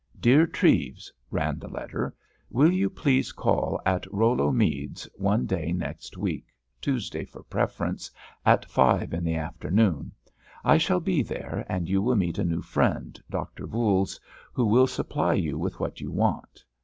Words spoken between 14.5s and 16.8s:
who will supply you with what you want.